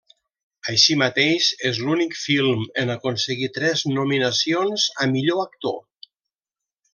[0.71, 5.79] Així mateix és l'únic film en aconseguir tres nominacions a millor actor.